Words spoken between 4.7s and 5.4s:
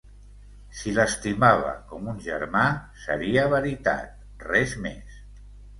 més.